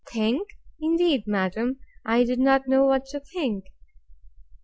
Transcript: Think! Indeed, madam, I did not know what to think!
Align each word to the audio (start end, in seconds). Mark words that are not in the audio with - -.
Think! 0.09 0.47
Indeed, 0.81 1.25
madam, 1.27 1.77
I 2.03 2.23
did 2.23 2.39
not 2.39 2.67
know 2.67 2.85
what 2.85 3.05
to 3.09 3.19
think! 3.19 3.65